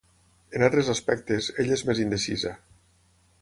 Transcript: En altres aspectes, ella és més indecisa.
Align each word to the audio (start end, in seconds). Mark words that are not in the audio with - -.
En 0.59 0.63
altres 0.67 0.89
aspectes, 0.93 1.51
ella 1.65 1.77
és 1.77 1.85
més 1.91 2.03
indecisa. 2.07 2.55